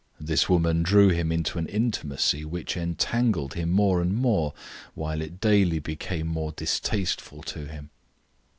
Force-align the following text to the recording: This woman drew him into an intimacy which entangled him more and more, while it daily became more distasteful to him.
This 0.19 0.49
woman 0.49 0.81
drew 0.81 1.09
him 1.09 1.31
into 1.31 1.59
an 1.59 1.67
intimacy 1.67 2.43
which 2.43 2.75
entangled 2.75 3.53
him 3.53 3.69
more 3.69 4.01
and 4.01 4.15
more, 4.15 4.51
while 4.95 5.21
it 5.21 5.39
daily 5.39 5.77
became 5.77 6.25
more 6.25 6.51
distasteful 6.53 7.43
to 7.43 7.67
him. 7.67 7.91